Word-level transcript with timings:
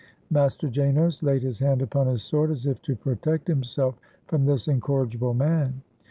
Master 0.31 0.67
Janos 0.67 1.21
laid 1.21 1.43
his 1.43 1.59
hand 1.59 1.79
upon 1.83 2.07
his 2.07 2.23
sword, 2.23 2.49
as 2.49 2.65
if 2.65 2.81
to 2.81 2.95
protect 2.95 3.47
himself 3.47 3.99
from 4.25 4.45
this 4.45 4.67
incorrigible 4.67 5.35
man. 5.35 5.83